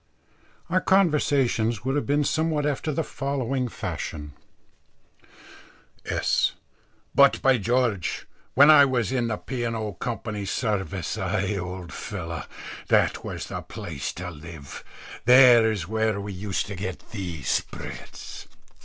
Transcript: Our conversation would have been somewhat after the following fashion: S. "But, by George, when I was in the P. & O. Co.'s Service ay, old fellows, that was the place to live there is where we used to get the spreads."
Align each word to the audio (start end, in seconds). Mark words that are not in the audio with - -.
Our 0.67 0.81
conversation 0.81 1.71
would 1.83 1.95
have 1.95 2.07
been 2.07 2.23
somewhat 2.23 2.65
after 2.65 2.91
the 2.91 3.03
following 3.03 3.67
fashion: 3.67 4.33
S. 6.05 6.53
"But, 7.13 7.39
by 7.43 7.59
George, 7.59 8.25
when 8.55 8.71
I 8.71 8.83
was 8.83 9.11
in 9.11 9.27
the 9.27 9.37
P. 9.37 9.63
& 9.65 9.75
O. 9.75 9.93
Co.'s 9.93 10.49
Service 10.49 11.19
ay, 11.19 11.55
old 11.55 11.93
fellows, 11.93 12.45
that 12.87 13.23
was 13.23 13.45
the 13.45 13.61
place 13.61 14.11
to 14.13 14.31
live 14.31 14.83
there 15.25 15.71
is 15.71 15.87
where 15.87 16.19
we 16.19 16.33
used 16.33 16.65
to 16.65 16.75
get 16.75 17.11
the 17.11 17.43
spreads." 17.43 18.47